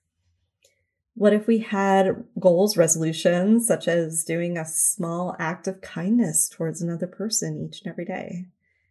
What 1.15 1.31
if 1.31 1.47
we 1.47 1.59
had 1.59 2.25
goals, 2.37 2.75
resolutions, 2.75 3.65
such 3.65 3.87
as 3.87 4.25
doing 4.25 4.57
a 4.57 4.65
small 4.65 5.33
act 5.39 5.65
of 5.65 5.79
kindness 5.79 6.49
towards 6.49 6.81
another 6.81 7.07
person 7.07 7.65
each 7.65 7.81
and 7.81 7.91
every 7.91 8.03
day? 8.03 8.47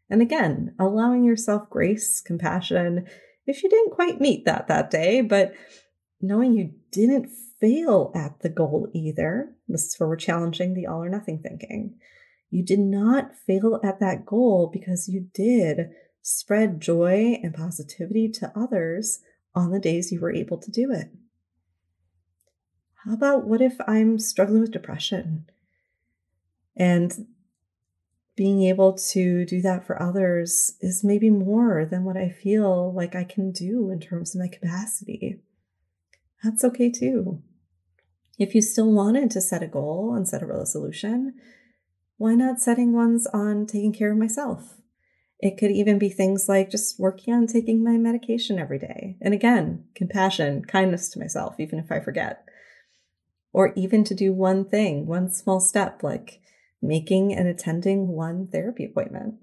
And 0.08 0.22
again, 0.22 0.74
allowing 0.78 1.24
yourself 1.24 1.68
grace, 1.68 2.22
compassion, 2.22 3.06
if 3.46 3.62
you 3.62 3.68
didn't 3.68 3.92
quite 3.92 4.22
meet 4.22 4.46
that 4.46 4.68
that 4.68 4.90
day, 4.90 5.20
but 5.20 5.54
knowing 6.18 6.54
you 6.54 6.72
didn't 6.90 7.28
fail 7.60 8.10
at 8.14 8.40
the 8.40 8.48
goal 8.48 8.88
either, 8.94 9.52
this 9.68 9.84
is 9.84 10.00
where 10.00 10.08
we're 10.08 10.16
challenging 10.16 10.72
the 10.72 10.86
all 10.86 11.02
or 11.02 11.10
nothing 11.10 11.40
thinking. 11.40 11.94
You 12.48 12.64
did 12.64 12.80
not 12.80 13.36
fail 13.46 13.80
at 13.84 14.00
that 14.00 14.24
goal 14.24 14.70
because 14.72 15.08
you 15.08 15.28
did 15.34 15.90
spread 16.22 16.80
joy 16.80 17.38
and 17.42 17.52
positivity 17.52 18.30
to 18.30 18.52
others 18.56 19.20
on 19.54 19.72
the 19.72 19.80
days 19.80 20.10
you 20.10 20.20
were 20.20 20.32
able 20.32 20.56
to 20.56 20.70
do 20.70 20.90
it. 20.90 21.10
How 23.04 23.12
about 23.12 23.46
what 23.46 23.60
if 23.60 23.76
I'm 23.86 24.18
struggling 24.18 24.60
with 24.60 24.72
depression? 24.72 25.46
And 26.76 27.26
being 28.36 28.62
able 28.62 28.94
to 28.94 29.44
do 29.44 29.60
that 29.62 29.86
for 29.86 30.00
others 30.00 30.76
is 30.80 31.04
maybe 31.04 31.30
more 31.30 31.84
than 31.84 32.04
what 32.04 32.16
I 32.16 32.30
feel 32.30 32.92
like 32.92 33.14
I 33.14 33.24
can 33.24 33.52
do 33.52 33.90
in 33.90 34.00
terms 34.00 34.34
of 34.34 34.40
my 34.40 34.48
capacity. 34.48 35.40
That's 36.42 36.64
okay 36.64 36.90
too. 36.90 37.42
If 38.38 38.54
you 38.54 38.62
still 38.62 38.92
wanted 38.92 39.30
to 39.32 39.40
set 39.40 39.62
a 39.62 39.68
goal 39.68 40.14
and 40.14 40.26
set 40.26 40.42
a 40.42 40.46
resolution, 40.46 41.34
why 42.16 42.34
not 42.34 42.60
setting 42.60 42.92
ones 42.92 43.26
on 43.28 43.66
taking 43.66 43.92
care 43.92 44.12
of 44.12 44.18
myself? 44.18 44.78
It 45.38 45.58
could 45.58 45.70
even 45.70 45.98
be 45.98 46.08
things 46.08 46.48
like 46.48 46.70
just 46.70 46.98
working 46.98 47.34
on 47.34 47.46
taking 47.46 47.84
my 47.84 47.98
medication 47.98 48.58
every 48.58 48.78
day. 48.78 49.16
And 49.20 49.34
again, 49.34 49.84
compassion, 49.94 50.64
kindness 50.64 51.10
to 51.10 51.18
myself, 51.18 51.60
even 51.60 51.78
if 51.78 51.92
I 51.92 52.00
forget. 52.00 52.48
Or 53.54 53.72
even 53.76 54.02
to 54.04 54.14
do 54.14 54.32
one 54.32 54.64
thing, 54.64 55.06
one 55.06 55.30
small 55.30 55.60
step, 55.60 56.02
like 56.02 56.40
making 56.82 57.32
and 57.32 57.48
attending 57.48 58.08
one 58.08 58.48
therapy 58.48 58.84
appointment. 58.84 59.36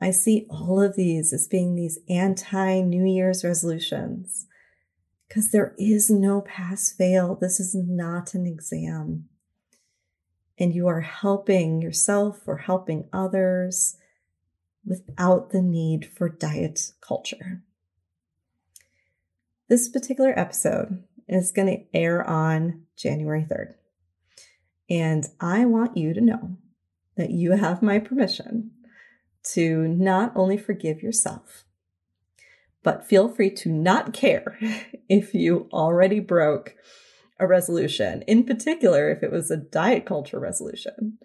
I 0.00 0.10
see 0.10 0.46
all 0.48 0.80
of 0.80 0.96
these 0.96 1.34
as 1.34 1.46
being 1.46 1.74
these 1.74 1.98
anti 2.08 2.80
New 2.80 3.04
Year's 3.04 3.44
resolutions 3.44 4.46
because 5.28 5.50
there 5.50 5.74
is 5.78 6.10
no 6.10 6.40
pass 6.40 6.90
fail. 6.90 7.34
This 7.34 7.60
is 7.60 7.74
not 7.74 8.32
an 8.32 8.46
exam. 8.46 9.28
And 10.58 10.74
you 10.74 10.86
are 10.86 11.02
helping 11.02 11.82
yourself 11.82 12.40
or 12.46 12.56
helping 12.56 13.08
others 13.12 13.98
without 14.82 15.50
the 15.50 15.60
need 15.60 16.06
for 16.06 16.30
diet 16.30 16.92
culture. 17.02 17.62
This 19.68 19.90
particular 19.90 20.32
episode 20.38 21.04
is 21.28 21.52
going 21.52 21.68
to 21.68 21.98
air 21.98 22.28
on 22.28 22.82
January 22.96 23.46
3rd. 23.50 23.74
And 24.88 25.26
I 25.40 25.64
want 25.64 25.96
you 25.96 26.14
to 26.14 26.20
know 26.20 26.56
that 27.16 27.30
you 27.30 27.52
have 27.52 27.82
my 27.82 27.98
permission 27.98 28.70
to 29.52 29.88
not 29.88 30.32
only 30.36 30.56
forgive 30.56 31.02
yourself, 31.02 31.64
but 32.82 33.04
feel 33.04 33.28
free 33.28 33.50
to 33.50 33.68
not 33.68 34.12
care 34.12 34.58
if 35.08 35.34
you 35.34 35.68
already 35.72 36.20
broke 36.20 36.74
a 37.38 37.46
resolution, 37.46 38.22
in 38.22 38.44
particular, 38.44 39.10
if 39.10 39.22
it 39.22 39.30
was 39.30 39.50
a 39.50 39.56
diet 39.56 40.06
culture 40.06 40.38
resolution. 40.38 41.18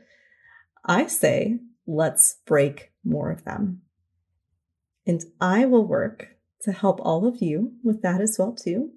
I 0.86 1.08
say, 1.08 1.60
let's 1.88 2.38
break 2.46 2.92
more 3.04 3.32
of 3.32 3.46
them. 3.46 3.82
And 5.06 5.22
I 5.40 5.66
will 5.66 5.86
work 5.86 6.30
to 6.62 6.72
help 6.72 7.00
all 7.02 7.26
of 7.26 7.42
you 7.42 7.74
with 7.84 8.02
that 8.02 8.22
as 8.22 8.38
well 8.38 8.54
too. 8.54 8.92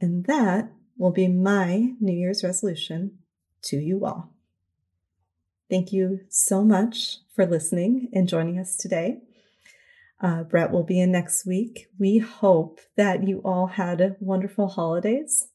And 0.00 0.24
that 0.24 0.72
will 0.96 1.10
be 1.10 1.28
my 1.28 1.94
New 2.00 2.16
Year's 2.16 2.42
resolution 2.42 3.18
to 3.62 3.76
you 3.76 4.04
all. 4.04 4.32
Thank 5.68 5.92
you 5.92 6.20
so 6.28 6.64
much 6.64 7.18
for 7.34 7.46
listening 7.46 8.08
and 8.12 8.28
joining 8.28 8.58
us 8.58 8.76
today. 8.76 9.18
Uh, 10.20 10.42
Brett 10.42 10.70
will 10.70 10.82
be 10.82 11.00
in 11.00 11.12
next 11.12 11.46
week. 11.46 11.86
We 11.98 12.18
hope 12.18 12.80
that 12.96 13.26
you 13.26 13.40
all 13.44 13.68
had 13.68 14.16
wonderful 14.20 14.68
holidays, 14.68 15.48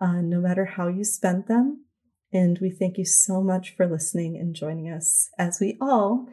uh, 0.00 0.20
no 0.22 0.40
matter 0.40 0.64
how 0.64 0.88
you 0.88 1.04
spent 1.04 1.46
them. 1.46 1.84
And 2.32 2.58
we 2.60 2.70
thank 2.70 2.96
you 2.96 3.04
so 3.04 3.42
much 3.42 3.76
for 3.76 3.86
listening 3.86 4.36
and 4.36 4.54
joining 4.54 4.88
us 4.88 5.30
as 5.38 5.58
we 5.60 5.76
all 5.80 6.28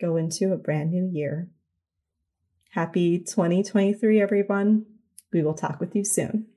go 0.00 0.16
into 0.16 0.52
a 0.52 0.56
brand 0.56 0.90
new 0.90 1.08
year. 1.10 1.48
Happy 2.70 3.18
2023, 3.18 4.20
everyone. 4.20 4.86
We 5.32 5.42
will 5.42 5.54
talk 5.54 5.78
with 5.78 5.94
you 5.94 6.04
soon. 6.04 6.51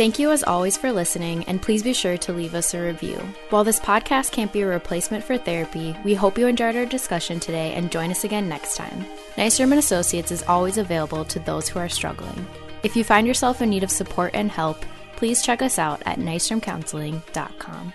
Thank 0.00 0.18
you 0.18 0.30
as 0.30 0.42
always 0.42 0.78
for 0.78 0.90
listening, 0.92 1.44
and 1.44 1.60
please 1.60 1.82
be 1.82 1.92
sure 1.92 2.16
to 2.16 2.32
leave 2.32 2.54
us 2.54 2.72
a 2.72 2.80
review. 2.80 3.18
While 3.50 3.64
this 3.64 3.78
podcast 3.78 4.32
can't 4.32 4.50
be 4.50 4.62
a 4.62 4.66
replacement 4.66 5.22
for 5.22 5.36
therapy, 5.36 5.94
we 6.06 6.14
hope 6.14 6.38
you 6.38 6.46
enjoyed 6.46 6.74
our 6.74 6.86
discussion 6.86 7.38
today 7.38 7.74
and 7.74 7.92
join 7.92 8.10
us 8.10 8.24
again 8.24 8.48
next 8.48 8.76
time. 8.76 9.04
Nystrom 9.36 9.72
and 9.72 9.74
Associates 9.74 10.32
is 10.32 10.42
always 10.44 10.78
available 10.78 11.26
to 11.26 11.38
those 11.40 11.68
who 11.68 11.78
are 11.78 11.90
struggling. 11.90 12.46
If 12.82 12.96
you 12.96 13.04
find 13.04 13.26
yourself 13.26 13.60
in 13.60 13.68
need 13.68 13.82
of 13.84 13.90
support 13.90 14.30
and 14.32 14.50
help, 14.50 14.86
please 15.16 15.42
check 15.42 15.60
us 15.60 15.78
out 15.78 16.02
at 16.06 16.18
nystromcounseling.com. 16.18 17.92